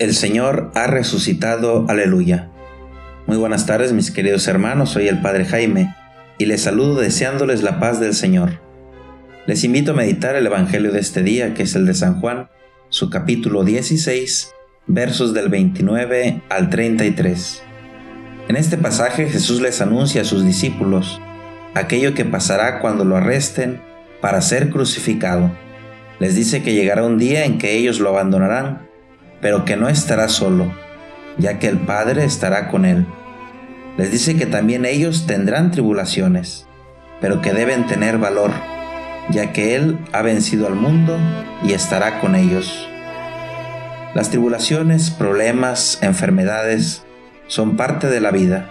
[0.00, 2.48] El Señor ha resucitado, aleluya.
[3.26, 5.94] Muy buenas tardes mis queridos hermanos, soy el Padre Jaime
[6.38, 8.62] y les saludo deseándoles la paz del Señor.
[9.46, 12.48] Les invito a meditar el Evangelio de este día, que es el de San Juan,
[12.88, 14.54] su capítulo 16,
[14.86, 17.62] versos del 29 al 33.
[18.48, 21.20] En este pasaje Jesús les anuncia a sus discípulos
[21.74, 23.82] aquello que pasará cuando lo arresten
[24.22, 25.50] para ser crucificado.
[26.20, 28.88] Les dice que llegará un día en que ellos lo abandonarán
[29.40, 30.72] pero que no estará solo,
[31.38, 33.06] ya que el Padre estará con él.
[33.96, 36.66] Les dice que también ellos tendrán tribulaciones,
[37.20, 38.52] pero que deben tener valor,
[39.30, 41.18] ya que Él ha vencido al mundo
[41.62, 42.88] y estará con ellos.
[44.14, 47.04] Las tribulaciones, problemas, enfermedades
[47.46, 48.70] son parte de la vida.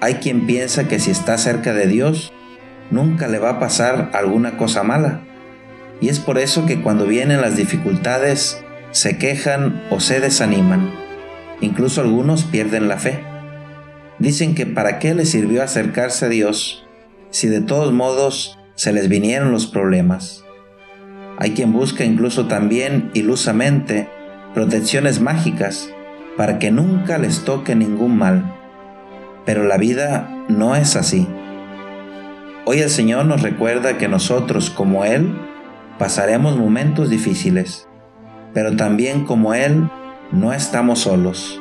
[0.00, 2.32] Hay quien piensa que si está cerca de Dios,
[2.90, 5.22] nunca le va a pasar alguna cosa mala.
[6.00, 8.62] Y es por eso que cuando vienen las dificultades,
[8.96, 10.90] se quejan o se desaniman.
[11.60, 13.22] Incluso algunos pierden la fe.
[14.18, 16.86] Dicen que para qué les sirvió acercarse a Dios
[17.28, 20.46] si de todos modos se les vinieron los problemas.
[21.36, 24.08] Hay quien busca incluso también ilusamente
[24.54, 25.90] protecciones mágicas
[26.38, 28.50] para que nunca les toque ningún mal.
[29.44, 31.28] Pero la vida no es así.
[32.64, 35.38] Hoy el Señor nos recuerda que nosotros, como Él,
[35.98, 37.86] pasaremos momentos difíciles
[38.56, 39.90] pero también como Él,
[40.32, 41.60] no estamos solos.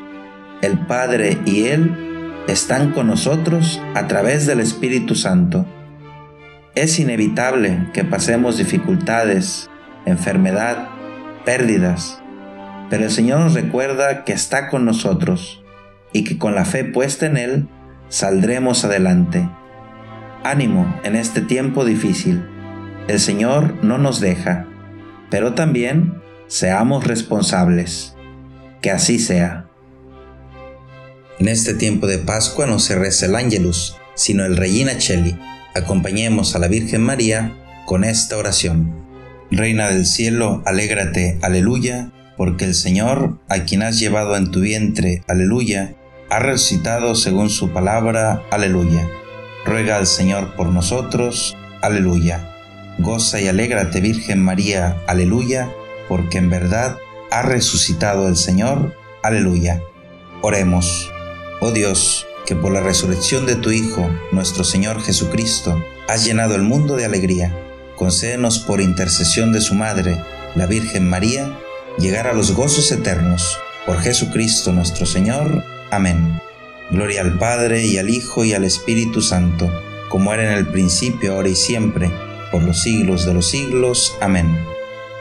[0.61, 1.93] El Padre y Él
[2.47, 5.65] están con nosotros a través del Espíritu Santo.
[6.73, 9.69] Es inevitable que pasemos dificultades,
[10.05, 10.87] enfermedad,
[11.43, 12.21] pérdidas,
[12.89, 15.61] pero el Señor nos recuerda que está con nosotros
[16.13, 17.67] y que con la fe puesta en Él
[18.07, 19.49] saldremos adelante.
[20.45, 22.45] Ánimo en este tiempo difícil.
[23.09, 24.65] El Señor no nos deja,
[25.29, 26.14] pero también
[26.47, 28.13] Seamos responsables.
[28.79, 29.65] Que así sea.
[31.39, 35.39] En este tiempo de Pascua no se reza el Ángelus, sino el Regina Cheli.
[35.73, 37.51] Acompañemos a la Virgen María
[37.87, 38.93] con esta oración.
[39.49, 45.23] Reina del cielo, alégrate, aleluya, porque el Señor, a quien has llevado en tu vientre,
[45.27, 45.95] aleluya,
[46.29, 49.09] ha resucitado según su palabra, aleluya.
[49.65, 52.51] Ruega al Señor por nosotros, aleluya.
[52.99, 55.69] Goza y alégrate, Virgen María, aleluya
[56.07, 56.97] porque en verdad
[57.31, 58.95] ha resucitado el Señor.
[59.23, 59.81] Aleluya.
[60.41, 61.11] Oremos.
[61.61, 66.61] Oh Dios, que por la resurrección de tu Hijo, nuestro Señor Jesucristo, has llenado el
[66.61, 67.57] mundo de alegría.
[67.95, 70.21] Concédenos por intercesión de su Madre,
[70.53, 71.57] la Virgen María,
[71.97, 73.57] llegar a los gozos eternos.
[73.85, 75.63] Por Jesucristo nuestro Señor.
[75.91, 76.41] Amén.
[76.91, 79.71] Gloria al Padre y al Hijo y al Espíritu Santo,
[80.09, 82.11] como era en el principio, ahora y siempre,
[82.51, 84.15] por los siglos de los siglos.
[84.21, 84.74] Amén.